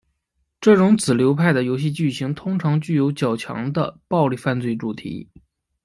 [0.59, 5.29] 这种子流派的游戏剧情通常具有较强的暴力犯罪主题。